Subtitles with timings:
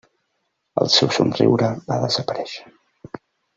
[0.83, 2.75] El seu somriure va desaparèixer.